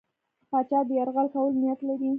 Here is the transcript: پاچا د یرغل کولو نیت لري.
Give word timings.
پاچا 0.49 0.79
د 0.87 0.89
یرغل 0.99 1.27
کولو 1.33 1.57
نیت 1.61 1.79
لري. 1.87 2.09